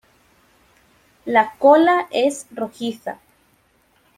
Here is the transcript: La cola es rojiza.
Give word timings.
La 1.27 1.53
cola 1.59 2.07
es 2.09 2.47
rojiza. 2.55 3.19